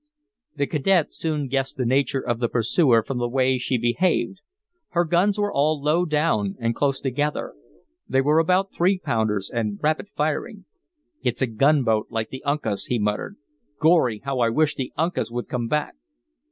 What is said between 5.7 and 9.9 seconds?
low down and close together. They were about three pounders, and